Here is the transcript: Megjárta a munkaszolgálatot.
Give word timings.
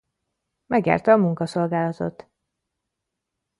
Megjárta 0.65 1.11
a 1.11 1.17
munkaszolgálatot. 1.17 2.29